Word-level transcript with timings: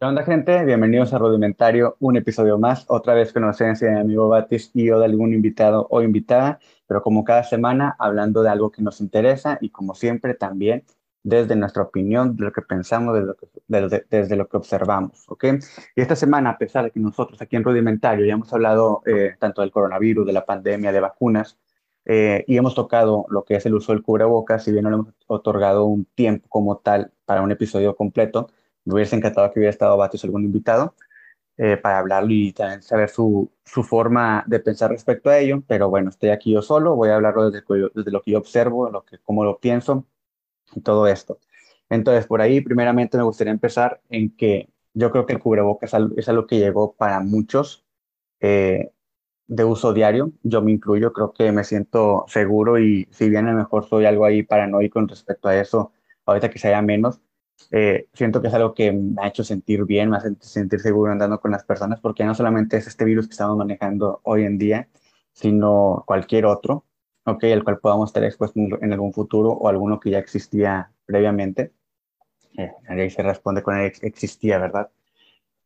¿Qué 0.00 0.06
onda, 0.06 0.22
gente? 0.24 0.64
Bienvenidos 0.64 1.12
a 1.12 1.18
Rudimentario, 1.18 1.98
un 2.00 2.16
episodio 2.16 2.56
más. 2.58 2.86
Otra 2.88 3.12
vez 3.12 3.34
con 3.34 3.44
ausencia 3.44 3.86
de 3.86 3.96
mi 3.96 4.00
amigo 4.00 4.28
Batis 4.28 4.70
y 4.72 4.86
yo 4.86 4.98
de 4.98 5.04
algún 5.04 5.34
invitado 5.34 5.86
o 5.90 6.00
invitada, 6.00 6.58
pero 6.86 7.02
como 7.02 7.22
cada 7.22 7.44
semana, 7.44 7.96
hablando 7.98 8.42
de 8.42 8.48
algo 8.48 8.70
que 8.70 8.80
nos 8.80 9.02
interesa 9.02 9.58
y 9.60 9.68
como 9.68 9.94
siempre 9.94 10.32
también 10.32 10.84
desde 11.22 11.54
nuestra 11.54 11.82
opinión, 11.82 12.34
de 12.34 12.44
lo 12.44 12.50
que 12.50 12.62
pensamos, 12.62 13.18
lo 13.20 13.36
que, 13.36 13.46
desde, 13.68 14.36
lo 14.36 14.48
que 14.48 14.56
observamos, 14.56 15.26
¿ok? 15.28 15.44
Y 15.94 16.00
esta 16.00 16.16
semana, 16.16 16.48
a 16.48 16.56
pesar 16.56 16.84
de 16.84 16.92
que 16.92 16.98
nosotros 16.98 17.42
aquí 17.42 17.56
en 17.56 17.64
Rudimentario 17.64 18.24
ya 18.24 18.32
hemos 18.32 18.50
hablado 18.54 19.02
eh, 19.04 19.34
tanto 19.38 19.60
del 19.60 19.70
coronavirus, 19.70 20.26
de 20.26 20.32
la 20.32 20.46
pandemia, 20.46 20.92
de 20.92 21.00
vacunas, 21.00 21.58
eh, 22.06 22.42
y 22.46 22.56
hemos 22.56 22.74
tocado 22.74 23.26
lo 23.28 23.44
que 23.44 23.56
es 23.56 23.66
el 23.66 23.74
uso 23.74 23.92
del 23.92 24.02
cubrebocas, 24.02 24.64
si 24.64 24.72
bien 24.72 24.84
no 24.84 24.90
le 24.90 24.96
hemos 24.96 25.14
otorgado 25.26 25.84
un 25.84 26.06
tiempo 26.06 26.48
como 26.48 26.78
tal 26.78 27.12
para 27.26 27.42
un 27.42 27.52
episodio 27.52 27.94
completo, 27.94 28.48
me 28.84 28.94
hubiese 28.94 29.16
encantado 29.16 29.50
que 29.52 29.60
hubiera 29.60 29.70
estado 29.70 29.96
Batios 29.96 30.24
algún 30.24 30.44
invitado 30.44 30.94
eh, 31.56 31.76
para 31.76 31.98
hablarlo 31.98 32.32
y 32.32 32.52
también 32.52 32.82
saber 32.82 33.10
su, 33.10 33.50
su, 33.64 33.82
forma 33.84 34.44
de 34.46 34.60
pensar 34.60 34.90
respecto 34.90 35.30
a 35.30 35.38
ello. 35.38 35.62
Pero 35.66 35.90
bueno, 35.90 36.10
estoy 36.10 36.30
aquí 36.30 36.52
yo 36.52 36.62
solo, 36.62 36.96
voy 36.96 37.10
a 37.10 37.16
hablarlo 37.16 37.50
desde, 37.50 37.64
desde 37.94 38.10
lo 38.10 38.22
que 38.22 38.32
yo 38.32 38.38
observo, 38.38 38.90
lo 38.90 39.04
que, 39.04 39.18
cómo 39.18 39.44
lo 39.44 39.58
pienso 39.60 40.06
y 40.74 40.80
todo 40.82 41.06
esto. 41.08 41.40
Entonces, 41.90 42.26
por 42.26 42.40
ahí, 42.40 42.60
primeramente 42.60 43.18
me 43.18 43.24
gustaría 43.24 43.52
empezar 43.52 44.00
en 44.10 44.34
que 44.36 44.70
yo 44.94 45.10
creo 45.10 45.26
que 45.26 45.34
el 45.34 45.40
cubrebocas 45.40 45.92
es 46.16 46.28
algo 46.28 46.46
que 46.46 46.58
llegó 46.58 46.94
para 46.96 47.20
muchos 47.20 47.84
eh, 48.40 48.92
de 49.48 49.64
uso 49.64 49.92
diario. 49.92 50.32
Yo 50.42 50.62
me 50.62 50.72
incluyo, 50.72 51.12
creo 51.12 51.32
que 51.32 51.52
me 51.52 51.64
siento 51.64 52.24
seguro 52.28 52.78
y 52.78 53.08
si 53.12 53.28
bien 53.28 53.48
a 53.48 53.52
lo 53.52 53.58
mejor 53.58 53.86
soy 53.86 54.06
algo 54.06 54.24
ahí 54.24 54.42
paranoico 54.42 54.94
con 54.94 55.08
respecto 55.08 55.48
a 55.48 55.60
eso, 55.60 55.92
ahorita 56.26 56.50
que 56.50 56.58
se 56.58 56.68
haya 56.68 56.82
menos, 56.82 57.20
eh, 57.70 58.08
siento 58.12 58.40
que 58.40 58.48
es 58.48 58.54
algo 58.54 58.74
que 58.74 58.92
me 58.92 59.22
ha 59.22 59.28
hecho 59.28 59.44
sentir 59.44 59.84
bien, 59.84 60.10
me 60.10 60.16
hace 60.16 60.34
sentir 60.40 60.80
seguro 60.80 61.12
andando 61.12 61.40
con 61.40 61.50
las 61.50 61.64
personas, 61.64 62.00
porque 62.00 62.24
no 62.24 62.34
solamente 62.34 62.76
es 62.76 62.86
este 62.86 63.04
virus 63.04 63.26
que 63.26 63.32
estamos 63.32 63.56
manejando 63.56 64.20
hoy 64.24 64.44
en 64.44 64.58
día, 64.58 64.88
sino 65.32 66.04
cualquier 66.06 66.46
otro, 66.46 66.84
¿ok? 67.24 67.44
El 67.44 67.64
cual 67.64 67.78
podamos 67.78 68.10
estar 68.10 68.24
expuesto 68.24 68.60
en 68.80 68.92
algún 68.92 69.12
futuro 69.12 69.50
o 69.50 69.68
alguno 69.68 70.00
que 70.00 70.10
ya 70.10 70.18
existía 70.18 70.90
previamente. 71.06 71.72
Eh, 72.56 72.72
ahí 72.88 73.10
se 73.10 73.22
responde 73.22 73.62
con 73.62 73.76
el 73.76 73.92
existía, 74.02 74.58
¿verdad? 74.58 74.90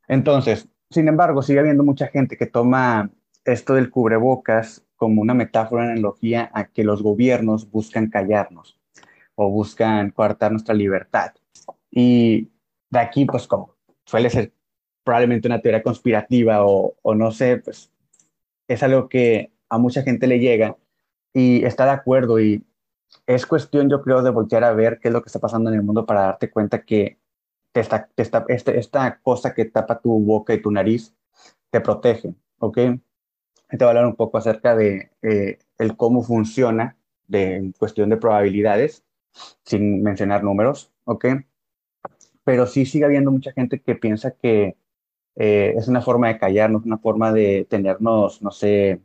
Entonces, 0.08 0.68
sin 0.90 1.08
embargo, 1.08 1.42
sigue 1.42 1.61
habiendo 1.61 1.83
mucha 1.83 2.08
gente 2.08 2.36
que 2.36 2.46
toma 2.46 3.11
esto 3.44 3.74
del 3.74 3.90
cubrebocas 3.90 4.84
como 4.96 5.22
una 5.22 5.34
metáfora, 5.34 5.84
una 5.84 5.92
analogía 5.92 6.50
a 6.55 6.66
que 6.66 6.84
los 6.84 7.02
gobiernos 7.02 7.70
buscan 7.70 8.11
callarnos 8.11 8.78
o 9.34 9.50
buscan 9.50 10.11
coartar 10.11 10.52
nuestra 10.52 10.74
libertad. 10.74 11.33
Y 11.96 12.50
de 12.90 12.98
aquí, 12.98 13.24
pues 13.24 13.46
como 13.46 13.76
suele 14.04 14.28
ser 14.28 14.52
probablemente 15.04 15.46
una 15.46 15.62
teoría 15.62 15.82
conspirativa 15.82 16.66
o, 16.66 16.96
o 17.00 17.14
no 17.14 17.30
sé, 17.30 17.58
pues 17.58 17.92
es 18.66 18.82
algo 18.82 19.08
que 19.08 19.52
a 19.68 19.78
mucha 19.78 20.02
gente 20.02 20.26
le 20.26 20.40
llega 20.40 20.76
y 21.32 21.64
está 21.64 21.84
de 21.84 21.92
acuerdo 21.92 22.40
y 22.40 22.64
es 23.26 23.46
cuestión, 23.46 23.88
yo 23.88 24.02
creo, 24.02 24.22
de 24.22 24.30
voltear 24.30 24.64
a 24.64 24.72
ver 24.72 24.98
qué 25.00 25.08
es 25.08 25.14
lo 25.14 25.22
que 25.22 25.28
está 25.28 25.38
pasando 25.38 25.70
en 25.70 25.76
el 25.76 25.82
mundo 25.82 26.04
para 26.04 26.22
darte 26.22 26.50
cuenta 26.50 26.84
que 26.84 27.18
te 27.72 27.80
está, 27.80 28.08
te 28.12 28.22
está, 28.22 28.44
este, 28.48 28.78
esta 28.78 29.20
cosa 29.20 29.54
que 29.54 29.66
tapa 29.66 30.00
tu 30.00 30.18
boca 30.20 30.52
y 30.52 30.60
tu 30.60 30.70
nariz 30.70 31.14
te 31.70 31.80
protege, 31.80 32.34
¿ok? 32.58 32.76
Te 32.76 33.76
voy 33.78 33.86
a 33.86 33.88
hablar 33.88 34.06
un 34.06 34.16
poco 34.16 34.38
acerca 34.38 34.74
de 34.74 35.10
eh, 35.22 35.58
el 35.78 35.96
cómo 35.96 36.22
funciona 36.22 36.96
de, 37.26 37.56
en 37.56 37.72
cuestión 37.72 38.10
de 38.10 38.16
probabilidades, 38.16 39.04
sin 39.64 40.02
mencionar 40.02 40.44
números, 40.44 40.92
¿ok? 41.04 41.26
Pero 42.44 42.66
sí 42.66 42.86
sigue 42.86 43.06
habiendo 43.06 43.30
mucha 43.30 43.52
gente 43.52 43.80
que 43.80 43.96
piensa 43.96 44.32
que 44.32 44.76
eh, 45.36 45.74
es 45.76 45.88
una 45.88 46.02
forma 46.02 46.28
de 46.28 46.38
callarnos, 46.38 46.84
una 46.84 46.98
forma 46.98 47.32
de 47.32 47.66
tenernos, 47.68 48.42
no 48.42 48.50
sé, 48.50 49.02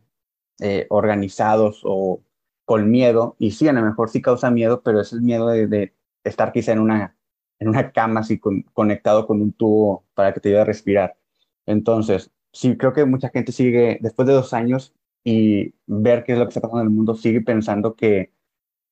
eh, 0.59 0.87
organizados 0.89 1.81
o 1.85 2.21
con 2.65 2.91
miedo. 2.91 3.35
Y 3.39 3.51
sí, 3.51 3.67
a 3.67 3.73
lo 3.73 3.81
mejor 3.81 4.09
sí 4.09 4.21
causa 4.21 4.51
miedo, 4.51 4.83
pero 4.83 5.01
es 5.01 5.13
el 5.13 5.21
miedo 5.21 5.47
de, 5.49 5.93
estar 6.23 6.51
quizá 6.51 6.73
en 6.73 6.79
una, 6.79 7.17
en 7.59 7.69
una 7.69 7.91
cama 7.91 8.21
así 8.21 8.39
conectado 8.73 9.25
con 9.27 9.41
un 9.41 9.53
tubo 9.53 10.05
para 10.13 10.33
que 10.33 10.39
te 10.41 10.49
ayude 10.49 10.61
a 10.61 10.65
respirar. 10.65 11.17
Entonces, 11.65 12.31
sí, 12.51 12.77
creo 12.77 12.93
que 12.93 13.05
mucha 13.05 13.29
gente 13.29 13.51
sigue, 13.51 13.99
después 14.01 14.27
de 14.27 14.33
dos 14.33 14.53
años 14.53 14.93
y 15.23 15.73
ver 15.87 16.23
qué 16.23 16.33
es 16.33 16.39
lo 16.39 16.45
que 16.45 16.49
está 16.49 16.61
pasando 16.61 16.81
en 16.81 16.87
el 16.87 16.93
mundo, 16.93 17.15
sigue 17.15 17.41
pensando 17.41 17.95
que 17.95 18.31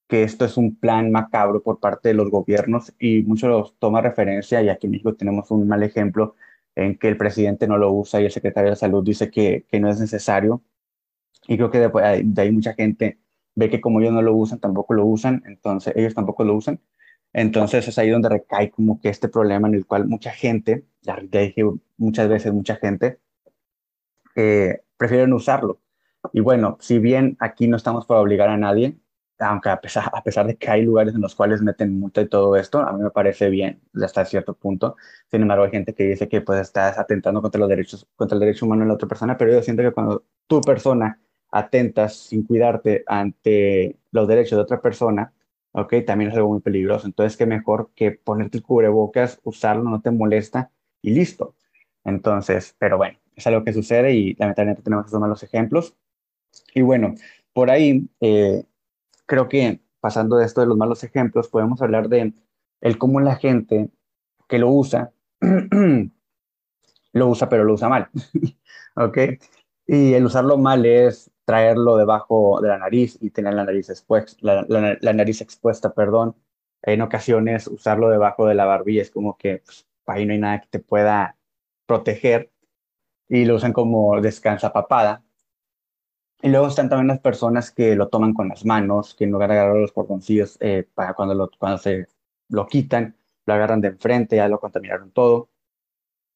que 0.07 0.23
esto 0.23 0.45
es 0.45 0.57
un 0.57 0.75
plan 0.75 1.11
macabro 1.11 1.61
por 1.63 1.79
parte 1.79 2.09
de 2.09 2.15
los 2.15 2.29
gobiernos 2.29 2.93
y 2.99 3.23
muchos 3.23 3.49
los 3.49 3.79
toma 3.79 4.01
referencia 4.01 4.61
y 4.61 4.69
aquí 4.69 4.87
en 4.87 4.91
México 4.91 5.15
tenemos 5.15 5.51
un 5.51 5.67
mal 5.67 5.83
ejemplo 5.83 6.35
en 6.75 6.97
que 6.97 7.09
el 7.09 7.17
presidente 7.17 7.67
no 7.67 7.77
lo 7.77 7.91
usa 7.91 8.21
y 8.21 8.25
el 8.25 8.31
secretario 8.31 8.69
de 8.71 8.75
salud 8.77 9.03
dice 9.03 9.29
que, 9.31 9.65
que 9.69 9.79
no 9.79 9.89
es 9.89 9.99
necesario 9.99 10.61
y 11.47 11.57
creo 11.57 11.71
que 11.71 11.79
de, 11.79 12.23
de, 12.25 12.41
ahí 12.41 12.51
mucha 12.51 12.73
gente 12.73 13.19
ve 13.55 13.69
que 13.69 13.81
como 13.81 13.99
ellos 14.01 14.13
no 14.13 14.21
lo 14.21 14.33
usan, 14.35 14.59
tampoco 14.59 14.93
lo 14.93 15.05
usan, 15.05 15.43
entonces 15.45 15.93
ellos 15.95 16.13
tampoco 16.13 16.43
lo 16.43 16.55
usan. 16.55 16.79
Entonces 17.33 17.87
es 17.87 17.97
ahí 17.97 18.09
donde 18.09 18.29
recae 18.29 18.71
como 18.71 18.99
que 19.01 19.09
este 19.09 19.29
problema 19.29 19.67
en 19.67 19.75
el 19.75 19.85
cual 19.85 20.07
mucha 20.07 20.31
gente, 20.31 20.85
ya 21.01 21.17
dije 21.19 21.63
muchas 21.97 22.29
veces 22.29 22.53
mucha 22.53 22.75
gente, 22.75 23.19
eh, 24.35 24.81
prefieren 24.97 25.33
usarlo. 25.33 25.79
Y 26.33 26.41
bueno, 26.41 26.77
si 26.79 26.99
bien 26.99 27.37
aquí 27.39 27.67
no 27.67 27.77
estamos 27.77 28.05
para 28.05 28.21
obligar 28.21 28.49
a 28.49 28.57
nadie, 28.57 28.97
aunque 29.39 29.69
a 29.69 29.79
pesar, 29.81 30.09
a 30.13 30.23
pesar 30.23 30.47
de 30.47 30.55
que 30.55 30.69
hay 30.69 30.83
lugares 30.83 31.13
en 31.15 31.21
los 31.21 31.35
cuales 31.35 31.61
meten 31.61 31.99
multa 31.99 32.21
y 32.21 32.27
todo 32.27 32.55
esto, 32.55 32.79
a 32.79 32.91
mí 32.93 33.03
me 33.03 33.11
parece 33.11 33.49
bien 33.49 33.81
hasta 34.01 34.25
cierto 34.25 34.53
punto. 34.55 34.95
Sin 35.29 35.41
embargo, 35.41 35.65
hay 35.65 35.71
gente 35.71 35.93
que 35.93 36.03
dice 36.03 36.27
que 36.27 36.41
pues 36.41 36.59
estás 36.61 36.97
atentando 36.97 37.41
contra 37.41 37.59
los 37.59 37.69
derechos, 37.69 38.07
contra 38.15 38.35
el 38.35 38.39
derecho 38.39 38.65
humano 38.65 38.81
de 38.83 38.87
la 38.89 38.93
otra 38.95 39.07
persona, 39.07 39.37
pero 39.37 39.51
yo 39.51 39.61
siento 39.61 39.83
que 39.83 39.91
cuando 39.91 40.23
tu 40.47 40.61
persona 40.61 41.19
atentas 41.51 42.15
sin 42.17 42.43
cuidarte 42.43 43.03
ante 43.07 43.97
los 44.11 44.27
derechos 44.27 44.57
de 44.57 44.63
otra 44.63 44.81
persona, 44.81 45.33
ok, 45.71 45.93
también 46.05 46.31
es 46.31 46.37
algo 46.37 46.49
muy 46.49 46.61
peligroso. 46.61 47.07
Entonces, 47.07 47.37
qué 47.37 47.45
mejor 47.45 47.91
que 47.95 48.11
ponerte 48.11 48.57
el 48.57 48.63
cubrebocas, 48.63 49.39
usarlo, 49.43 49.83
no 49.83 50.01
te 50.01 50.11
molesta 50.11 50.71
y 51.01 51.11
listo. 51.11 51.55
Entonces, 52.03 52.75
pero 52.79 52.97
bueno, 52.97 53.19
es 53.35 53.45
algo 53.47 53.63
que 53.63 53.73
sucede 53.73 54.13
y 54.13 54.33
lamentablemente 54.35 54.81
tenemos 54.81 55.05
que 55.05 55.11
tomar 55.11 55.29
los 55.29 55.43
ejemplos. 55.43 55.95
Y 56.73 56.81
bueno, 56.81 57.15
por 57.53 57.69
ahí, 57.69 58.07
eh, 58.21 58.63
creo 59.27 59.47
que 59.47 59.81
pasando 59.99 60.37
de 60.37 60.45
esto 60.45 60.61
de 60.61 60.67
los 60.67 60.77
malos 60.77 61.03
ejemplos, 61.03 61.49
podemos 61.49 61.81
hablar 61.81 62.09
de 62.09 62.33
el 62.81 62.97
cómo 62.97 63.19
la 63.19 63.35
gente 63.35 63.91
que 64.47 64.57
lo 64.57 64.69
usa, 64.71 65.11
lo 67.13 67.27
usa 67.27 67.49
pero 67.49 67.63
lo 67.63 67.73
usa 67.73 67.89
mal, 67.89 68.09
¿ok? 68.95 69.17
Y 69.85 70.13
el 70.13 70.25
usarlo 70.25 70.57
mal 70.57 70.85
es 70.85 71.31
traerlo 71.45 71.97
debajo 71.97 72.59
de 72.61 72.69
la 72.69 72.77
nariz 72.77 73.17
y 73.21 73.29
tener 73.29 73.53
la 73.53 73.63
nariz 73.63 73.89
expuesta, 73.89 74.37
la, 74.41 75.13
nariz 75.13 75.41
expuesta, 75.41 75.93
perdón. 75.93 76.35
En 76.81 77.01
ocasiones 77.01 77.67
usarlo 77.67 78.09
debajo 78.09 78.47
de 78.47 78.55
la 78.55 78.65
barbilla 78.65 79.01
es 79.01 79.11
como 79.11 79.37
que 79.37 79.63
pues, 79.65 79.87
ahí 80.07 80.25
no 80.25 80.33
hay 80.33 80.39
nada 80.39 80.61
que 80.61 80.67
te 80.67 80.79
pueda 80.79 81.37
proteger 81.85 82.51
y 83.29 83.45
lo 83.45 83.55
usan 83.55 83.73
como 83.73 84.19
descansa 84.21 84.73
papada, 84.73 85.23
y 86.41 86.49
luego 86.49 86.67
están 86.67 86.89
también 86.89 87.07
las 87.07 87.19
personas 87.19 87.71
que 87.71 87.95
lo 87.95 88.09
toman 88.09 88.33
con 88.33 88.49
las 88.49 88.65
manos, 88.65 89.15
que 89.15 89.25
no 89.27 89.37
agarran 89.37 89.81
los 89.81 89.91
cordoncillos 89.91 90.57
eh, 90.61 90.87
para 90.93 91.13
cuando, 91.13 91.33
lo, 91.33 91.49
cuando 91.57 91.79
se 91.79 92.07
lo 92.49 92.67
quitan, 92.67 93.15
lo 93.45 93.53
agarran 93.53 93.81
de 93.81 93.89
enfrente, 93.89 94.35
ya 94.35 94.47
lo 94.47 94.59
contaminaron 94.59 95.11
todo. 95.11 95.49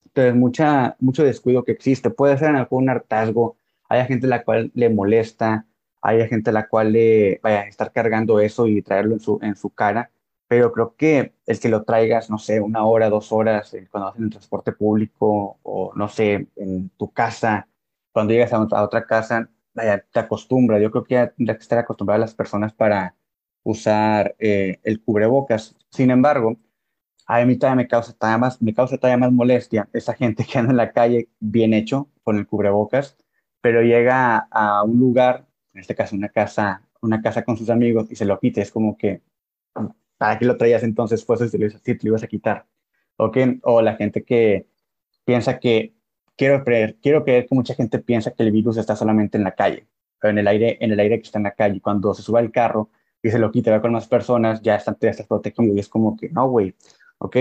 Entonces, 0.05 0.35
mucha, 0.35 0.95
mucho 0.99 1.23
descuido 1.23 1.63
que 1.63 1.71
existe. 1.73 2.09
Puede 2.09 2.37
ser 2.37 2.49
en 2.49 2.57
algún 2.57 2.89
hartazgo, 2.89 3.57
hay 3.87 4.05
gente 4.07 4.27
a 4.27 4.29
la 4.29 4.43
cual 4.43 4.71
le 4.73 4.89
molesta, 4.89 5.67
hay 6.01 6.27
gente 6.27 6.49
a 6.49 6.53
la 6.53 6.67
cual 6.67 6.93
le 6.93 7.39
vaya 7.43 7.61
a 7.61 7.67
estar 7.67 7.91
cargando 7.91 8.39
eso 8.39 8.67
y 8.67 8.81
traerlo 8.81 9.13
en 9.13 9.19
su, 9.19 9.39
en 9.41 9.55
su 9.55 9.69
cara, 9.69 10.11
pero 10.47 10.71
creo 10.73 10.95
que 10.95 11.33
el 11.45 11.59
que 11.59 11.69
lo 11.69 11.83
traigas, 11.83 12.29
no 12.29 12.37
sé, 12.39 12.59
una 12.59 12.83
hora, 12.85 13.09
dos 13.09 13.31
horas, 13.31 13.73
eh, 13.73 13.87
cuando 13.89 14.07
vas 14.09 14.17
en 14.17 14.23
el 14.25 14.29
transporte 14.31 14.71
público 14.73 15.59
o 15.63 15.93
no 15.95 16.09
sé, 16.09 16.47
en 16.55 16.89
tu 16.97 17.11
casa, 17.11 17.67
cuando 18.11 18.33
llegas 18.33 18.51
a 18.53 18.83
otra 18.83 19.05
casa, 19.05 19.49
te 19.73 20.19
acostumbra. 20.19 20.79
Yo 20.79 20.91
creo 20.91 21.03
que 21.03 21.15
ya 21.15 21.31
tendrá 21.31 21.55
que 21.55 21.61
estar 21.61 21.79
acostumbrada 21.79 22.19
las 22.19 22.35
personas 22.35 22.73
para 22.73 23.15
usar 23.63 24.35
eh, 24.39 24.79
el 24.83 25.01
cubrebocas. 25.01 25.75
Sin 25.89 26.11
embargo, 26.11 26.57
a 27.25 27.45
mí 27.45 27.57
todavía 27.57 27.83
me 27.83 27.87
causa 27.87 28.13
todavía 28.13 28.37
más, 28.39 28.61
me 28.61 28.73
causa 28.73 28.97
todavía 28.97 29.17
más 29.17 29.31
molestia 29.31 29.89
esa 29.93 30.13
gente 30.13 30.45
que 30.45 30.59
anda 30.59 30.71
en 30.71 30.77
la 30.77 30.91
calle 30.91 31.29
bien 31.39 31.73
hecho 31.73 32.09
con 32.23 32.37
el 32.37 32.47
cubrebocas, 32.47 33.17
pero 33.61 33.81
llega 33.81 34.47
a 34.51 34.83
un 34.83 34.99
lugar, 34.99 35.47
en 35.73 35.81
este 35.81 35.95
caso 35.95 36.15
una 36.15 36.29
casa, 36.29 36.83
una 37.01 37.21
casa 37.21 37.43
con 37.43 37.57
sus 37.57 37.69
amigos 37.69 38.11
y 38.11 38.15
se 38.15 38.25
lo 38.25 38.39
quita. 38.39 38.61
Es 38.61 38.71
como 38.71 38.97
que, 38.97 39.21
¿para 40.17 40.39
qué 40.39 40.45
lo 40.45 40.57
traías 40.57 40.83
entonces? 40.83 41.23
Pues 41.25 41.39
si 41.39 41.49
te 41.49 41.57
lo 42.03 42.09
ibas 42.09 42.23
a 42.23 42.27
quitar. 42.27 42.67
¿Ok? 43.17 43.37
O 43.63 43.81
la 43.81 43.95
gente 43.95 44.23
que 44.23 44.67
piensa 45.25 45.59
que 45.59 45.93
quiero 46.37 46.63
creer, 46.63 46.97
quiero 47.01 47.23
creer 47.23 47.47
que 47.47 47.55
mucha 47.55 47.73
gente 47.75 47.99
piensa 47.99 48.31
que 48.31 48.43
el 48.43 48.51
virus 48.51 48.77
está 48.77 48.95
solamente 48.95 49.37
en 49.37 49.43
la 49.43 49.51
calle, 49.51 49.87
en 50.23 50.37
el 50.37 50.47
aire, 50.47 50.77
en 50.81 50.91
el 50.91 50.99
aire 50.99 51.19
que 51.19 51.25
está 51.25 51.39
en 51.39 51.43
la 51.43 51.51
calle. 51.51 51.81
Cuando 51.81 52.13
se 52.13 52.21
sube 52.21 52.39
al 52.39 52.51
carro 52.51 52.89
y 53.21 53.29
se 53.29 53.39
lo 53.39 53.51
quita, 53.51 53.71
va 53.71 53.81
con 53.81 53.93
más 53.93 54.07
personas, 54.07 54.61
ya 54.61 54.75
están, 54.75 54.97
ya 54.99 55.09
estás 55.09 55.27
protegido 55.27 55.73
y 55.73 55.79
es 55.79 55.89
como 55.89 56.15
que, 56.17 56.29
no, 56.29 56.49
güey, 56.49 56.75
¿ok? 57.19 57.37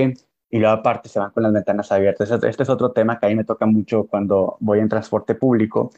y 0.51 0.59
luego 0.59 0.75
aparte 0.75 1.09
se 1.09 1.19
van 1.19 1.31
con 1.31 1.43
las 1.45 1.53
ventanas 1.53 1.93
abiertas. 1.93 2.31
Este 2.31 2.63
es 2.63 2.69
otro 2.69 2.91
tema 2.93 3.19
que 3.19 3.27
a 3.27 3.29
mí 3.29 3.37
me 3.37 3.45
toca 3.45 3.67
mucho 3.67 4.07
cuando 4.07 4.57
voy 4.61 4.81
en 4.81 4.89
transporte 4.89 5.35
público, 5.35 5.93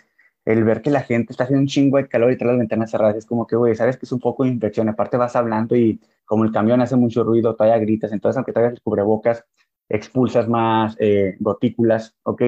el 0.44 0.64
ver 0.64 0.82
que 0.82 0.90
la 0.90 1.02
gente 1.02 1.32
está 1.32 1.44
haciendo 1.44 1.62
un 1.62 1.68
chingo 1.68 1.96
de 1.96 2.08
calor 2.08 2.32
y 2.32 2.36
trae 2.36 2.50
las 2.50 2.58
ventanas 2.58 2.90
cerradas, 2.90 3.16
es 3.16 3.26
como 3.26 3.46
que, 3.46 3.56
güey, 3.56 3.74
sabes 3.74 3.96
que 3.96 4.06
es 4.06 4.12
un 4.12 4.20
poco 4.20 4.44
de 4.44 4.50
infección, 4.50 4.88
aparte 4.88 5.16
vas 5.16 5.36
hablando 5.36 5.76
y 5.76 6.00
como 6.24 6.44
el 6.44 6.52
camión 6.52 6.80
hace 6.80 6.96
mucho 6.96 7.24
ruido, 7.24 7.54
todavía 7.54 7.78
gritas, 7.78 8.12
entonces 8.12 8.36
aunque 8.36 8.52
traigas 8.52 8.74
el 8.74 8.82
cubrebocas, 8.82 9.44
expulsas 9.88 10.48
más 10.48 10.96
eh, 10.98 11.36
gotículas, 11.38 12.16
¿ok? 12.24 12.42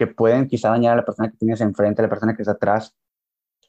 Que 0.00 0.06
pueden 0.06 0.48
quizá 0.48 0.70
dañar 0.70 0.94
a 0.94 0.96
la 0.96 1.04
persona 1.04 1.30
que 1.30 1.36
tienes 1.36 1.60
enfrente, 1.60 2.00
a 2.00 2.04
la 2.04 2.08
persona 2.08 2.34
que 2.34 2.40
está 2.40 2.52
atrás, 2.52 2.96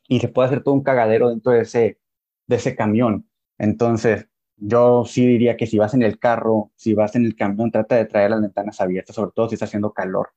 y 0.07 0.21
se 0.21 0.29
puede 0.29 0.47
hacer 0.47 0.63
todo 0.63 0.73
un 0.75 0.81
cagadero 0.81 1.29
dentro 1.29 1.51
de 1.51 1.63
ese, 1.63 1.99
de 2.47 2.55
ese 2.55 2.73
camión. 2.73 3.29
Entonces, 3.57 4.27
yo 4.55 5.03
sí 5.03 5.27
diría 5.27 5.57
que 5.57 5.67
si 5.67 5.77
vas 5.77 5.93
en 5.93 6.03
el 6.03 6.19
carro, 6.19 6.71
si 6.77 6.93
vas 6.93 7.15
en 7.15 7.25
el 7.25 7.35
camión, 7.35 7.69
trata 7.69 7.97
de 7.97 8.05
traer 8.05 8.31
las 8.31 8.41
ventanas 8.41 8.79
abiertas, 8.79 9.13
sobre 9.13 9.31
todo 9.35 9.49
si 9.49 9.55
está 9.55 9.65
haciendo 9.65 9.91
calor. 9.91 10.29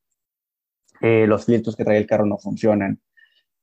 Eh, 1.01 1.29
los 1.29 1.45
filtros 1.47 1.77
que 1.77 1.85
trae 1.85 1.99
el 1.99 2.09
carro 2.09 2.27
no 2.27 2.39
funcionan. 2.39 3.01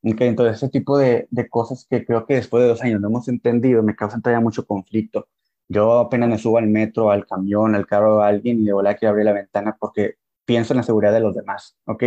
Okay, 0.02 0.28
entonces, 0.28 0.56
ese 0.56 0.70
tipo 0.70 0.96
de, 0.96 1.28
de, 1.30 1.50
cosas 1.50 1.86
que 1.88 2.04
creo 2.06 2.24
que 2.24 2.36
después 2.36 2.62
de 2.62 2.70
dos 2.70 2.82
años 2.82 3.00
no 3.00 3.08
hemos 3.08 3.28
entendido 3.28 3.82
me 3.82 3.94
causan 3.94 4.22
todavía 4.22 4.40
mucho 4.40 4.66
conflicto. 4.66 5.28
Yo 5.68 5.98
apenas 6.00 6.30
me 6.30 6.38
subo 6.38 6.58
al 6.58 6.68
metro, 6.68 7.10
al 7.10 7.26
camión, 7.26 7.74
al 7.74 7.86
carro 7.86 8.18
de 8.18 8.24
alguien 8.24 8.60
y 8.60 8.64
de 8.64 8.74
verdad 8.74 8.96
que 8.98 9.06
abrir 9.06 9.26
la 9.26 9.32
ventana 9.34 9.76
porque 9.78 10.16
pienso 10.44 10.72
en 10.72 10.78
la 10.78 10.82
seguridad 10.82 11.12
de 11.12 11.20
los 11.20 11.34
demás, 11.34 11.76
¿ok? 11.86 12.04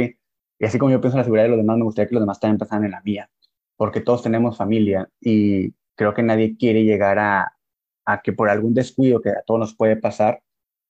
Y 0.60 0.66
así 0.66 0.78
como 0.80 0.92
yo 0.92 1.02
pienso 1.02 1.18
en 1.18 1.20
la 1.20 1.24
seguridad 1.26 1.46
de 1.46 1.50
los 1.50 1.58
demás, 1.58 1.78
me 1.78 1.84
gustaría 1.84 2.10
que 2.10 2.16
los 2.16 2.22
demás 2.24 2.40
también 2.40 2.60
pensaran 2.60 2.86
en 2.86 2.92
la 2.92 3.02
mía, 3.02 3.30
porque 3.76 4.02
todos 4.02 4.24
tenemos 4.24 4.58
familia 4.58 5.10
y 5.20 5.74
creo 5.96 6.14
que 6.14 6.24
nadie 6.24 6.58
quiere 6.58 6.84
llegar 6.84 7.20
a, 7.20 7.58
a 8.06 8.22
que 8.22 8.34
por 8.34 8.50
algún 8.50 8.74
descuido 8.74 9.22
que 9.22 9.30
a 9.30 9.44
todos 9.46 9.60
nos 9.60 9.76
puede 9.76 9.98
pasar, 9.98 10.42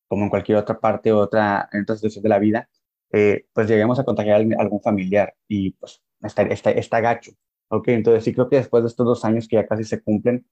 como 0.08 0.24
en 0.26 0.30
cualquier 0.30 0.58
otra 0.58 0.80
parte 0.80 1.12
o 1.12 1.20
otra 1.20 1.70
en 1.72 1.82
otras 1.82 2.00
situaciones 2.00 2.24
de 2.24 2.30
la 2.30 2.40
vida, 2.40 2.70
eh, 3.12 3.46
pues 3.54 3.68
lleguemos 3.68 4.00
a 4.00 4.04
contagiar 4.04 4.42
a 4.42 4.62
algún 4.62 4.82
familiar 4.82 5.36
y 5.48 5.72
pues 5.72 6.04
está, 6.22 6.44
está, 6.44 6.72
está 6.72 7.00
gacho. 7.02 7.32
¿ok? 7.70 7.88
Entonces 7.90 8.24
sí 8.24 8.34
creo 8.34 8.50
que 8.50 8.58
después 8.58 8.84
de 8.84 8.88
estos 8.90 9.06
dos 9.06 9.26
años 9.26 9.48
que 9.48 9.56
ya 9.58 9.66
casi 9.68 9.84
se 9.84 10.02
cumplen, 10.02 10.46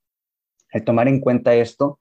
el 0.72 0.84
tomar 0.84 1.08
en 1.08 1.20
cuenta 1.20 1.54
esto, 1.54 2.00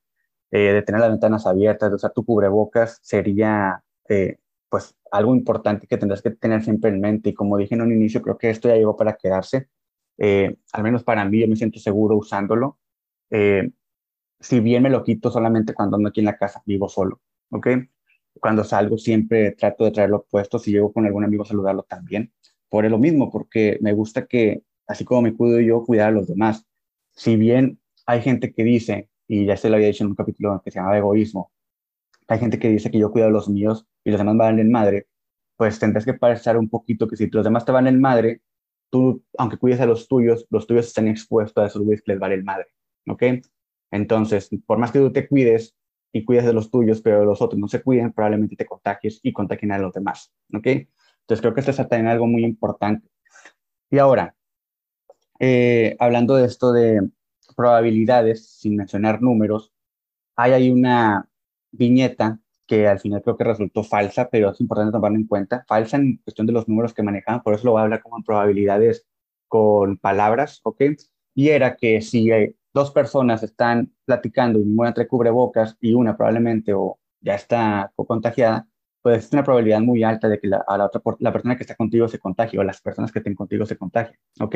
eh, 0.52 0.74
de 0.74 0.82
tener 0.84 1.02
las 1.02 1.12
ventanas 1.12 1.46
abiertas, 1.46 1.90
de 1.90 1.96
usar 1.96 2.14
tu 2.14 2.26
cubrebocas, 2.26 3.00
sería 3.02 3.84
eh, 4.10 4.38
pues 4.74 4.96
algo 5.12 5.36
importante 5.36 5.86
que 5.86 6.00
tendrás 6.00 6.24
que 6.24 6.32
tener 6.32 6.64
siempre 6.64 6.90
en 6.90 7.00
mente. 7.00 7.30
Y 7.30 7.34
como 7.36 7.58
dije 7.58 7.76
en 7.76 7.84
un 7.84 7.92
inicio, 7.92 8.24
creo 8.24 8.40
que 8.40 8.50
esto 8.50 8.70
ya 8.70 8.76
llegó 8.76 8.96
para 8.98 9.16
quedarse. 9.16 9.70
al 10.18 10.84
menos 10.84 11.04
para 11.04 11.24
mí, 11.26 11.42
yo 11.42 11.48
me 11.48 11.56
siento 11.56 11.80
seguro 11.80 12.18
usándolo 12.18 12.80
si 14.44 14.60
bien 14.60 14.84
me 14.84 14.90
lo 14.90 15.04
quito 15.04 15.32
solamente 15.32 15.74
cuando 15.74 15.96
ando 15.96 16.10
aquí 16.10 16.20
en 16.20 16.26
la 16.26 16.38
casa, 16.38 16.62
vivo 16.66 16.90
solo, 16.90 17.22
¿ok? 17.50 17.68
Cuando 18.40 18.64
salgo 18.64 18.98
siempre 18.98 19.52
trato 19.52 19.86
de 19.86 19.92
traerlo 19.92 20.26
puesto, 20.30 20.60
si 20.60 20.72
llego 20.72 20.92
con 20.92 21.06
algún 21.06 21.24
amigo 21.24 21.46
saludarlo 21.46 21.84
también, 21.84 22.34
por 22.68 22.90
lo 22.90 22.98
mismo, 23.00 23.32
porque 23.32 23.78
me 23.82 23.94
gusta 23.94 24.26
que, 24.26 24.64
así 24.86 25.06
como 25.06 25.22
me 25.22 25.34
cuido 25.34 25.62
yo, 25.62 25.84
cuidar 25.86 26.10
a 26.10 26.12
los 26.12 26.28
demás. 26.28 26.66
Si 27.12 27.38
bien 27.38 27.80
hay 28.06 28.22
gente 28.22 28.54
que 28.54 28.64
dice, 28.64 29.10
y 29.28 29.46
ya 29.46 29.56
se 29.56 29.70
lo 29.70 29.76
había 29.76 29.88
dicho 29.88 30.04
en 30.04 30.10
un 30.10 30.16
capítulo 30.16 30.62
que 30.64 30.72
se 30.72 30.80
llama 30.80 30.98
Egoísmo, 30.98 31.52
hay 32.28 32.40
gente 32.40 32.60
que 32.60 32.70
dice 32.70 32.92
que 32.92 33.00
yo 33.00 33.12
cuido 33.12 33.28
a 33.28 33.32
los 33.32 33.50
míos 33.50 33.88
y 34.04 34.12
los 34.12 34.20
demás 34.20 34.38
van 34.38 34.60
en 34.60 34.72
madre, 34.72 35.08
pues 35.58 35.80
tendrás 35.80 36.06
que 36.06 36.14
parecer 36.14 36.58
un 36.58 36.70
poquito 36.70 37.08
que 37.08 37.16
si 37.16 37.30
los 37.30 37.44
demás 37.44 37.66
te 37.66 37.72
van 37.72 37.88
en 37.88 38.02
madre, 38.02 38.42
tú, 38.90 39.24
aunque 39.38 39.58
cuides 39.58 39.82
a 39.82 39.86
los 39.86 40.08
tuyos, 40.08 40.46
los 40.50 40.68
tuyos 40.68 40.88
están 40.88 41.08
expuestos 41.08 41.64
a 41.64 41.68
esos 41.68 41.82
güeyes 41.82 42.02
que 42.04 42.14
les 42.14 42.20
vale 42.20 42.36
el 42.36 42.44
madre, 42.44 42.68
¿ok? 43.08 43.24
Entonces, 43.92 44.50
por 44.66 44.80
más 44.80 44.92
que 44.92 45.00
tú 45.00 45.12
te 45.12 45.28
cuides 45.28 45.76
y 46.12 46.26
cuides 46.26 46.46
de 46.46 46.54
los 46.54 46.72
tuyos, 46.72 47.02
pero 47.02 47.26
los 47.26 47.42
otros 47.42 47.60
no 47.60 47.68
se 47.68 47.82
cuiden, 47.82 48.14
probablemente 48.14 48.56
te 48.56 48.66
contagies 48.66 49.20
y 49.24 49.34
contagien 49.34 49.72
a 49.72 49.78
los 49.78 49.94
demás. 49.94 50.32
¿Ok? 50.54 50.66
Entonces, 50.66 51.42
creo 51.42 51.54
que 51.54 51.60
esto 51.60 51.72
es 51.72 51.78
también 51.78 52.08
algo 52.08 52.28
muy 52.28 52.44
importante. 52.44 53.08
Y 53.92 54.00
ahora, 54.00 54.36
eh, 55.40 55.96
hablando 56.00 56.36
de 56.36 56.46
esto 56.46 56.72
de 56.74 57.08
probabilidades, 57.56 58.48
sin 58.48 58.76
mencionar 58.76 59.22
números, 59.22 59.72
hay 60.36 60.54
ahí 60.54 60.72
una 60.72 61.30
viñeta 61.74 62.40
que 62.66 62.88
al 62.88 63.00
final 63.00 63.22
creo 63.22 63.38
que 63.38 63.44
resultó 63.44 63.84
falsa, 63.84 64.30
pero 64.30 64.52
es 64.52 64.62
importante 64.62 64.92
tomarlo 64.92 65.18
en 65.18 65.28
cuenta. 65.28 65.66
Falsa 65.68 65.98
en 65.98 66.18
cuestión 66.24 66.48
de 66.48 66.54
los 66.54 66.68
números 66.68 66.94
que 66.94 67.04
manejaban, 67.04 67.44
por 67.44 67.54
eso 67.54 67.66
lo 67.66 67.72
voy 67.74 67.82
a 67.82 67.84
hablar 67.84 68.02
como 68.02 68.18
en 68.18 68.24
probabilidades 68.24 69.06
con 69.48 69.98
palabras, 69.98 70.62
¿ok? 70.64 70.82
Y 71.36 71.50
era 71.50 71.76
que 71.76 72.02
si 72.02 72.30
dos 72.74 72.92
personas 72.92 73.44
están 73.44 73.94
platicando 74.06 74.60
y 74.60 74.64
ninguna 74.66 74.94
trae 74.94 75.08
cubrebocas 75.08 75.78
y 75.82 75.94
una 75.94 76.16
probablemente 76.16 76.74
o 76.74 77.00
ya 77.22 77.36
está 77.36 77.92
contagiada, 77.96 78.68
pues 79.02 79.18
existe 79.18 79.36
una 79.36 79.44
probabilidad 79.44 79.82
muy 79.82 80.04
alta 80.04 80.30
de 80.30 80.40
que 80.40 80.48
la, 80.48 80.64
otra, 80.68 81.02
la 81.20 81.34
persona 81.34 81.58
que 81.58 81.64
está 81.64 81.76
contigo 81.76 82.08
se 82.08 82.20
contagie 82.20 82.60
o 82.60 82.64
las 82.64 82.82
personas 82.82 83.12
que 83.12 83.20
estén 83.20 83.36
contigo 83.36 83.66
se 83.66 83.78
contagien, 83.78 84.18
¿ok? 84.40 84.56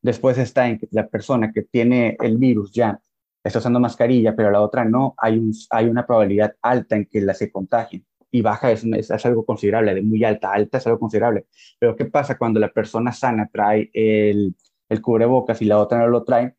Después 0.00 0.38
está 0.38 0.68
en 0.68 0.78
que 0.78 0.88
la 0.90 1.06
persona 1.08 1.52
que 1.52 1.62
tiene 1.62 2.16
el 2.20 2.38
virus 2.38 2.72
ya 2.72 3.00
está 3.44 3.58
usando 3.58 3.80
mascarilla, 3.80 4.34
pero 4.34 4.50
la 4.50 4.60
otra 4.60 4.84
no, 4.84 5.14
hay, 5.18 5.38
un, 5.38 5.52
hay 5.70 5.86
una 5.86 6.06
probabilidad 6.06 6.54
alta 6.62 6.96
en 6.96 7.06
que 7.06 7.20
la 7.20 7.34
se 7.34 7.52
contagien. 7.52 8.04
Y 8.30 8.42
baja 8.42 8.72
es, 8.72 8.84
es, 8.84 9.26
algo 9.26 9.44
considerable, 9.44 9.94
de 9.94 10.02
muy 10.02 10.24
alta, 10.24 10.52
alta 10.52 10.78
es 10.78 10.86
algo 10.86 10.98
considerable. 10.98 11.46
Pero 11.78 11.94
¿qué 11.94 12.06
pasa 12.06 12.36
cuando 12.36 12.58
la 12.58 12.72
persona 12.72 13.12
sana 13.12 13.48
trae 13.52 13.90
el, 13.94 14.56
el 14.88 15.00
cubrebocas 15.02 15.62
y 15.62 15.66
la 15.66 15.78
otra 15.78 15.98
no 15.98 16.08
lo 16.08 16.24
trae? 16.24 16.56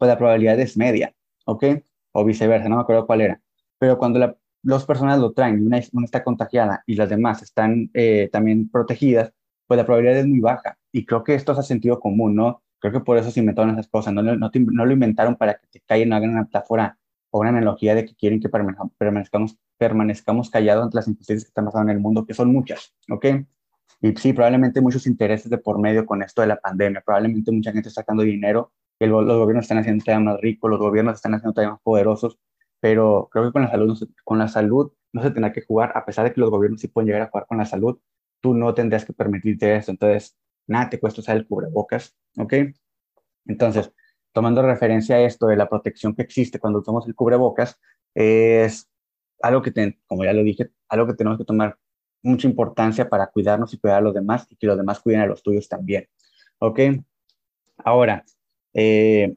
pues 0.00 0.08
la 0.08 0.16
probabilidad 0.16 0.58
es 0.58 0.78
media, 0.78 1.14
¿ok? 1.44 1.64
O 2.12 2.24
viceversa, 2.24 2.70
no 2.70 2.76
me 2.76 2.82
acuerdo 2.82 3.06
cuál 3.06 3.20
era. 3.20 3.42
Pero 3.78 3.98
cuando 3.98 4.18
las 4.18 4.34
dos 4.62 4.86
personas 4.86 5.18
lo 5.18 5.32
traen 5.32 5.62
y 5.62 5.66
una, 5.66 5.76
está 5.78 6.24
contagiada 6.24 6.82
y 6.86 6.94
las 6.94 7.10
demás 7.10 7.42
están 7.42 7.90
eh, 7.92 8.30
también 8.32 8.70
protegidas, 8.70 9.30
pues 9.66 9.76
la 9.76 9.84
probabilidad 9.84 10.20
es 10.20 10.26
muy 10.26 10.40
baja. 10.40 10.78
Y 10.90 11.04
creo 11.04 11.22
que 11.22 11.34
esto 11.34 11.52
es 11.52 11.58
a 11.58 11.62
sentido 11.62 12.00
común, 12.00 12.34
¿no? 12.34 12.62
Creo 12.80 12.92
que 12.92 13.00
por 13.00 13.18
eso 13.18 13.30
se 13.30 13.40
inventaron 13.40 13.72
esas 13.72 13.88
cosas, 13.88 14.12
no, 14.14 14.22
no, 14.22 14.36
no 14.36 14.86
lo 14.86 14.92
inventaron 14.92 15.36
para 15.36 15.54
que 15.54 15.66
te 15.68 15.80
caigan, 15.80 16.12
hagan 16.12 16.30
una 16.30 16.42
metáfora 16.42 16.98
o 17.30 17.40
una 17.40 17.50
analogía 17.50 17.94
de 17.94 18.04
que 18.04 18.14
quieren 18.16 18.40
que 18.40 18.48
permanezcamos, 18.48 19.58
permanezcamos 19.78 20.50
callados 20.50 20.84
ante 20.84 20.96
las 20.96 21.08
injusticias 21.08 21.44
que 21.44 21.48
están 21.48 21.66
pasando 21.66 21.90
en 21.92 21.98
el 21.98 22.02
mundo, 22.02 22.26
que 22.26 22.34
son 22.34 22.52
muchas, 22.52 22.94
¿ok? 23.10 23.26
Y 24.02 24.16
sí, 24.16 24.32
probablemente 24.32 24.80
muchos 24.80 25.06
intereses 25.06 25.50
de 25.50 25.58
por 25.58 25.78
medio 25.78 26.06
con 26.06 26.22
esto 26.22 26.40
de 26.42 26.48
la 26.48 26.56
pandemia, 26.56 27.02
probablemente 27.04 27.52
mucha 27.52 27.72
gente 27.72 27.90
sacando 27.90 28.22
dinero 28.22 28.72
los 29.06 29.38
gobiernos 29.38 29.64
están 29.64 29.78
haciendo 29.78 30.04
todavía 30.04 30.24
más 30.24 30.40
ricos, 30.40 30.70
los 30.70 30.78
gobiernos 30.78 31.14
están 31.14 31.34
haciendo 31.34 31.52
todavía 31.54 31.72
más 31.72 31.82
poderosos, 31.82 32.38
pero 32.80 33.28
creo 33.30 33.46
que 33.46 33.52
con 33.52 33.62
la 33.62 33.70
salud 33.70 33.86
no 33.88 33.96
se, 33.96 34.06
con 34.24 34.38
la 34.38 34.48
salud 34.48 34.92
no 35.12 35.22
se 35.22 35.30
tendrá 35.30 35.52
que 35.52 35.62
jugar, 35.62 35.92
a 35.94 36.04
pesar 36.04 36.24
de 36.24 36.32
que 36.32 36.40
los 36.40 36.50
gobiernos 36.50 36.80
sí 36.80 36.88
pueden 36.88 37.06
llegar 37.08 37.22
a 37.22 37.30
jugar 37.30 37.46
con 37.46 37.58
la 37.58 37.66
salud, 37.66 37.98
tú 38.40 38.54
no 38.54 38.74
tendrás 38.74 39.04
que 39.04 39.12
permitirte 39.12 39.74
eso, 39.76 39.90
entonces 39.90 40.36
nada 40.66 40.90
te 40.90 41.00
cuesta 41.00 41.20
usar 41.20 41.36
el 41.36 41.46
cubrebocas, 41.46 42.16
¿ok? 42.38 42.54
Entonces, 43.50 43.92
tomando 44.32 44.62
referencia 44.62 45.16
a 45.16 45.20
esto 45.20 45.48
de 45.48 45.56
la 45.56 45.68
protección 45.68 46.14
que 46.14 46.22
existe 46.22 46.60
cuando 46.60 46.78
usamos 46.78 47.06
el 47.08 47.16
cubrebocas, 47.16 47.78
es 48.14 48.88
algo 49.42 49.60
que, 49.60 49.98
como 50.06 50.24
ya 50.24 50.32
lo 50.32 50.44
dije, 50.44 50.70
algo 50.88 51.06
que 51.08 51.14
tenemos 51.14 51.36
que 51.36 51.44
tomar 51.44 51.76
mucha 52.22 52.46
importancia 52.46 53.08
para 53.08 53.26
cuidarnos 53.26 53.74
y 53.74 53.78
cuidar 53.78 53.98
a 53.98 54.02
los 54.02 54.14
demás 54.14 54.46
y 54.50 54.56
que 54.56 54.66
los 54.66 54.76
demás 54.76 55.00
cuiden 55.00 55.22
a 55.22 55.26
los 55.26 55.42
tuyos 55.42 55.68
también, 55.68 56.06
¿ok? 56.58 56.80
Ahora, 57.78 58.24
eh, 58.72 59.34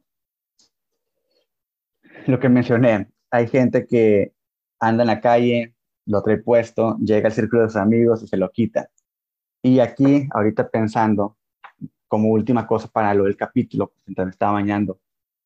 lo 2.27 2.39
que 2.39 2.49
mencioné, 2.49 3.09
hay 3.31 3.47
gente 3.47 3.87
que 3.87 4.33
anda 4.79 5.03
en 5.03 5.07
la 5.07 5.21
calle, 5.21 5.75
lo 6.05 6.21
trae 6.21 6.37
puesto, 6.37 6.97
llega 6.97 7.29
al 7.29 7.33
círculo 7.33 7.63
de 7.63 7.69
sus 7.69 7.77
amigos 7.77 8.21
y 8.21 8.27
se 8.27 8.37
lo 8.37 8.51
quita. 8.51 8.89
Y 9.63 9.79
aquí, 9.79 10.27
ahorita 10.31 10.69
pensando, 10.69 11.37
como 12.13 12.29
última 12.29 12.67
cosa 12.67 12.87
para 12.87 13.11
lo 13.15 13.23
del 13.23 13.35
capítulo, 13.35 13.93
mientras 14.05 14.27
me 14.27 14.31
estaba 14.31 14.53
bañando, 14.53 14.99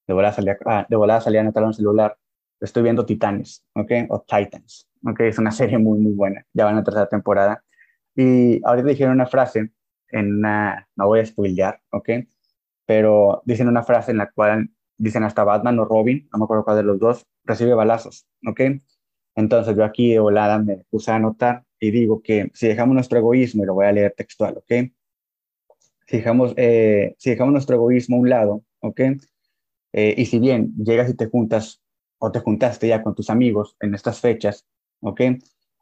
de 0.05 0.13
volada 0.13 0.33
salía, 0.33 0.57
ah, 0.65 0.85
de 0.89 0.95
volada 0.97 1.21
salía 1.21 1.39
a 1.39 1.43
anotar 1.43 1.63
en 1.63 1.69
el 1.69 1.75
celular, 1.75 2.17
estoy 2.59 2.83
viendo 2.83 3.05
Titanes, 3.05 3.63
¿ok? 3.73 3.91
O 4.09 4.21
Titans, 4.21 4.89
¿ok? 5.05 5.21
Es 5.21 5.39
una 5.39 5.51
serie 5.61 5.77
muy, 5.77 5.97
muy 5.99 6.11
buena, 6.11 6.45
ya 6.51 6.65
van 6.65 6.75
a 6.75 6.79
la 6.79 6.83
tercera 6.83 7.07
temporada. 7.07 7.63
Y 8.15 8.61
ahorita 8.65 8.89
dijeron 8.89 9.13
una 9.13 9.27
frase 9.27 9.71
en 10.09 10.37
una, 10.39 10.85
no 10.97 11.07
voy 11.07 11.21
a 11.21 11.25
spoilear, 11.25 11.79
¿ok? 11.91 12.09
pero 12.85 13.43
dicen 13.45 13.69
una 13.69 13.83
frase 13.83 14.11
en 14.11 14.17
la 14.17 14.31
cual 14.31 14.69
dicen 14.97 15.23
hasta 15.23 15.43
Batman 15.45 15.79
o 15.79 15.85
Robin, 15.85 16.27
no 16.33 16.39
me 16.39 16.43
acuerdo 16.45 16.65
cuál 16.65 16.77
de 16.77 16.83
los 16.83 16.99
dos, 16.99 17.25
recibe 17.45 17.73
balazos, 17.75 18.27
¿ok? 18.45 18.61
Entonces 19.35 19.77
yo 19.77 19.85
aquí 19.85 20.11
de 20.11 20.19
volada 20.19 20.59
me 20.59 20.85
puse 20.89 21.11
a 21.11 21.15
anotar 21.15 21.63
y 21.79 21.91
digo 21.91 22.21
que 22.21 22.51
si 22.53 22.67
dejamos 22.67 22.95
nuestro 22.95 23.19
egoísmo, 23.19 23.63
y 23.63 23.67
lo 23.67 23.75
voy 23.75 23.85
a 23.85 23.91
leer 23.93 24.13
textual, 24.17 24.57
¿ok? 24.57 24.91
Si 26.07 26.17
dejamos, 26.17 26.53
eh, 26.57 27.15
si 27.17 27.29
dejamos 27.29 27.53
nuestro 27.53 27.75
egoísmo 27.75 28.17
a 28.17 28.19
un 28.19 28.29
lado, 28.29 28.63
¿ok? 28.79 29.01
Eh, 29.93 30.15
y 30.17 30.25
si 30.25 30.39
bien 30.39 30.73
llegas 30.77 31.09
y 31.09 31.15
te 31.15 31.27
juntas 31.27 31.81
o 32.19 32.31
te 32.31 32.39
juntaste 32.39 32.87
ya 32.87 33.03
con 33.03 33.15
tus 33.15 33.29
amigos 33.29 33.75
en 33.79 33.93
estas 33.93 34.21
fechas, 34.21 34.65
¿ok? 35.01 35.21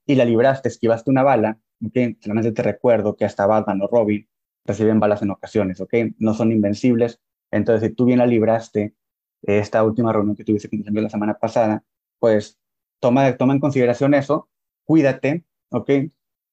Y 0.05 0.15
la 0.15 0.25
libraste, 0.25 0.69
esquivaste 0.69 1.09
una 1.09 1.23
bala, 1.23 1.59
¿ok? 1.85 2.17
Solamente 2.19 2.51
te 2.51 2.63
recuerdo 2.63 3.15
que 3.15 3.25
hasta 3.25 3.45
Batman 3.45 3.81
o 3.81 3.87
Robin 3.87 4.27
reciben 4.65 4.99
balas 4.99 5.21
en 5.21 5.31
ocasiones, 5.31 5.79
¿ok? 5.81 5.93
No 6.17 6.33
son 6.33 6.51
invencibles. 6.51 7.21
Entonces, 7.51 7.89
si 7.89 7.95
tú 7.95 8.05
bien 8.05 8.19
la 8.19 8.27
libraste, 8.27 8.95
esta 9.43 9.83
última 9.83 10.11
reunión 10.11 10.35
que 10.35 10.43
tuviste 10.43 10.69
con 10.69 10.79
tus 10.79 10.87
amigos 10.87 11.03
la 11.03 11.09
semana 11.09 11.33
pasada, 11.35 11.83
pues 12.19 12.57
toma, 12.99 13.37
toma 13.37 13.53
en 13.53 13.59
consideración 13.59 14.15
eso 14.15 14.49
cuídate, 14.85 15.43
¿ok? 15.69 15.89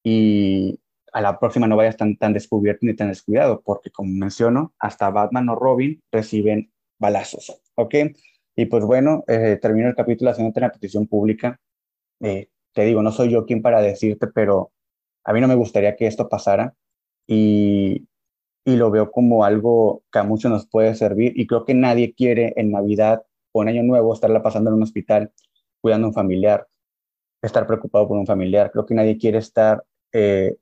Y 0.02 0.80
a 1.12 1.20
la 1.20 1.38
próxima 1.38 1.66
no 1.66 1.76
vayas 1.76 1.96
tan, 1.96 2.16
tan 2.16 2.32
descubierto 2.32 2.86
ni 2.86 2.94
tan 2.94 3.08
descuidado, 3.08 3.62
porque 3.62 3.90
como 3.90 4.12
menciono, 4.12 4.72
hasta 4.78 5.10
Batman 5.10 5.48
o 5.50 5.54
Robin 5.54 6.00
reciben 6.10 6.72
balazos, 6.98 7.60
¿ok? 7.74 7.94
Y 8.56 8.66
pues 8.66 8.84
bueno, 8.84 9.24
eh, 9.28 9.58
termino 9.60 9.88
el 9.88 9.94
capítulo 9.94 10.30
haciendo 10.30 10.52
una 10.56 10.70
petición 10.70 11.06
pública. 11.06 11.58
Eh, 12.20 12.48
te 12.72 12.84
digo, 12.84 13.02
no 13.02 13.12
soy 13.12 13.30
yo 13.30 13.46
quien 13.46 13.62
para 13.62 13.80
decirte, 13.80 14.26
pero 14.28 14.72
a 15.24 15.32
mí 15.32 15.40
no 15.40 15.48
me 15.48 15.54
gustaría 15.54 15.96
que 15.96 16.06
esto 16.06 16.28
pasara 16.28 16.74
y, 17.26 18.06
y 18.64 18.76
lo 18.76 18.90
veo 18.90 19.10
como 19.10 19.44
algo 19.44 20.02
que 20.12 20.18
a 20.18 20.22
muchos 20.24 20.50
nos 20.50 20.66
puede 20.68 20.94
servir 20.94 21.32
y 21.36 21.46
creo 21.46 21.64
que 21.64 21.74
nadie 21.74 22.14
quiere 22.14 22.52
en 22.56 22.70
Navidad 22.72 23.22
o 23.52 23.62
en 23.62 23.68
Año 23.70 23.82
Nuevo 23.82 24.14
estarla 24.14 24.42
pasando 24.42 24.70
en 24.70 24.76
un 24.76 24.82
hospital 24.82 25.32
cuidando 25.80 26.06
a 26.06 26.08
un 26.08 26.14
familiar, 26.14 26.66
estar 27.42 27.66
preocupado 27.66 28.08
por 28.08 28.18
un 28.18 28.26
familiar. 28.26 28.70
Creo 28.70 28.86
que 28.86 28.94
nadie 28.94 29.18
quiere 29.18 29.38
estar, 29.38 29.84
eh, 30.12 30.56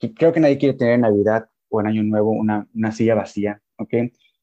creo 0.00 0.32
que 0.32 0.40
nadie 0.40 0.58
quiere 0.58 0.76
tener 0.76 0.94
en 0.94 1.02
Navidad 1.02 1.48
o 1.68 1.80
en 1.80 1.86
Año 1.86 2.02
Nuevo 2.02 2.30
una, 2.30 2.68
una 2.74 2.92
silla 2.92 3.14
vacía, 3.14 3.60
¿ok? 3.76 3.94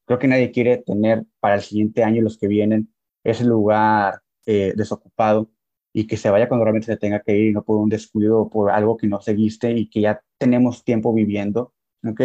Creo 0.04 0.18
que 0.18 0.28
nadie 0.28 0.50
quiere 0.50 0.78
tener 0.78 1.24
para 1.40 1.56
el 1.56 1.62
siguiente 1.62 2.02
año 2.02 2.22
los 2.22 2.38
que 2.38 2.48
vienen 2.48 2.92
ese 3.24 3.44
lugar 3.44 4.22
eh, 4.46 4.72
desocupado 4.76 5.50
y 5.92 6.06
que 6.06 6.16
se 6.16 6.30
vaya 6.30 6.48
cuando 6.48 6.64
realmente 6.64 6.86
se 6.86 6.96
tenga 6.96 7.20
que 7.20 7.36
ir, 7.36 7.52
no 7.54 7.64
por 7.64 7.76
un 7.76 7.88
descuido 7.88 8.40
o 8.40 8.50
por 8.50 8.70
algo 8.70 8.96
que 8.96 9.06
no 9.06 9.20
seguiste 9.20 9.72
y 9.72 9.90
que 9.90 10.02
ya 10.02 10.22
tenemos 10.38 10.84
tiempo 10.84 11.12
viviendo, 11.12 11.74
¿ok? 12.06 12.20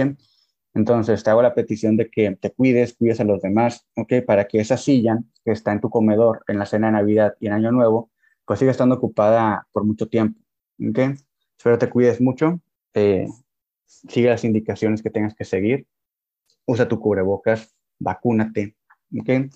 Entonces 0.75 1.23
te 1.23 1.29
hago 1.29 1.41
la 1.41 1.53
petición 1.53 1.97
de 1.97 2.09
que 2.09 2.35
te 2.35 2.51
cuides, 2.51 2.95
cuides 2.95 3.19
a 3.19 3.23
los 3.23 3.41
demás, 3.41 3.85
¿ok? 3.95 4.13
Para 4.25 4.47
que 4.47 4.59
esa 4.59 4.77
silla 4.77 5.19
que 5.43 5.51
está 5.51 5.71
en 5.71 5.81
tu 5.81 5.89
comedor 5.89 6.43
en 6.47 6.59
la 6.59 6.65
cena 6.65 6.87
de 6.87 6.93
Navidad 6.93 7.35
y 7.39 7.47
en 7.47 7.53
Año 7.53 7.71
Nuevo, 7.71 8.11
pues 8.45 8.59
siga 8.59 8.71
estando 8.71 8.95
ocupada 8.95 9.67
por 9.71 9.83
mucho 9.83 10.07
tiempo, 10.07 10.39
¿ok? 10.79 10.99
Espero 11.57 11.77
te 11.77 11.89
cuides 11.89 12.21
mucho, 12.21 12.61
eh, 12.93 13.27
sigue 13.85 14.29
las 14.29 14.43
indicaciones 14.43 15.01
que 15.01 15.09
tengas 15.09 15.35
que 15.35 15.45
seguir, 15.45 15.87
usa 16.65 16.87
tu 16.87 16.99
cubrebocas, 16.99 17.75
vacúnate, 17.99 18.75
¿ok? 19.19 19.49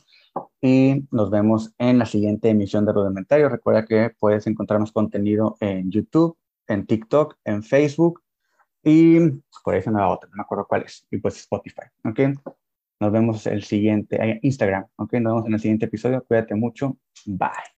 y 0.61 1.07
nos 1.11 1.29
vemos 1.29 1.73
en 1.77 1.99
la 1.99 2.05
siguiente 2.05 2.49
emisión 2.49 2.85
de 2.85 2.93
Rudimentario. 2.93 3.49
Recuerda 3.49 3.85
que 3.85 4.11
puedes 4.19 4.47
encontrar 4.47 4.79
más 4.79 4.91
contenido 4.91 5.57
en 5.59 5.89
YouTube, 5.91 6.37
en 6.67 6.85
TikTok, 6.85 7.37
en 7.45 7.63
Facebook 7.63 8.23
y 8.83 9.19
por 9.63 9.75
ahí 9.75 9.81
se 9.81 9.91
me 9.91 9.99
va 9.99 10.09
otra, 10.09 10.29
no 10.29 10.37
me 10.37 10.43
acuerdo 10.43 10.65
cuál 10.67 10.83
es, 10.83 11.05
y 11.11 11.17
pues 11.17 11.37
Spotify, 11.37 11.87
¿ok? 12.05 12.19
Nos 12.99 13.11
vemos 13.11 13.45
el 13.45 13.63
siguiente, 13.63 14.39
Instagram, 14.41 14.85
¿ok? 14.95 15.13
Nos 15.13 15.33
vemos 15.33 15.45
en 15.47 15.53
el 15.53 15.59
siguiente 15.59 15.85
episodio. 15.85 16.23
Cuídate 16.23 16.55
mucho. 16.55 16.97
Bye. 17.25 17.75